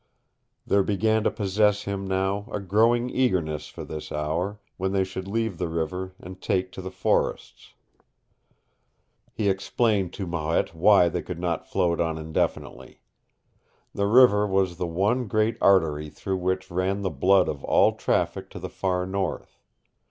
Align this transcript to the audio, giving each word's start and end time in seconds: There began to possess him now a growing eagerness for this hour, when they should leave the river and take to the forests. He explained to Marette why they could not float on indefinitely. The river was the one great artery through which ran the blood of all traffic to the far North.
There 0.65 0.81
began 0.81 1.23
to 1.25 1.29
possess 1.29 1.83
him 1.83 2.07
now 2.07 2.49
a 2.51 2.59
growing 2.59 3.11
eagerness 3.11 3.67
for 3.67 3.83
this 3.83 4.11
hour, 4.11 4.59
when 4.77 4.93
they 4.93 5.03
should 5.03 5.27
leave 5.27 5.59
the 5.59 5.67
river 5.67 6.15
and 6.19 6.41
take 6.41 6.71
to 6.71 6.81
the 6.81 6.89
forests. 6.89 7.75
He 9.31 9.47
explained 9.47 10.11
to 10.13 10.25
Marette 10.25 10.73
why 10.73 11.07
they 11.07 11.21
could 11.21 11.37
not 11.39 11.67
float 11.69 12.01
on 12.01 12.17
indefinitely. 12.17 13.03
The 13.93 14.07
river 14.07 14.47
was 14.47 14.77
the 14.77 14.87
one 14.87 15.27
great 15.27 15.59
artery 15.61 16.09
through 16.09 16.37
which 16.37 16.71
ran 16.71 17.03
the 17.03 17.11
blood 17.11 17.47
of 17.47 17.63
all 17.63 17.91
traffic 17.93 18.49
to 18.49 18.57
the 18.59 18.69
far 18.69 19.05
North. 19.05 19.59